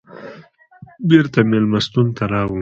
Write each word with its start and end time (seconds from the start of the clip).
بېرته 1.09 1.39
مېلمستون 1.51 2.07
ته 2.15 2.23
راغلو. 2.33 2.59